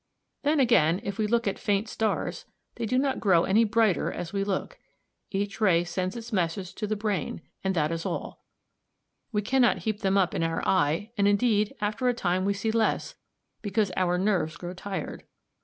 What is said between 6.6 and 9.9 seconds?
to the brain, and that is all; we cannot